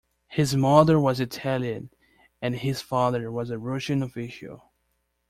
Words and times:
His 0.29 0.55
mother 0.55 0.99
was 0.99 1.19
Italian, 1.19 1.91
and 2.41 2.55
his 2.55 2.81
father 2.81 3.31
was 3.31 3.51
a 3.51 3.59
Russian 3.59 4.01
official. 4.01 4.71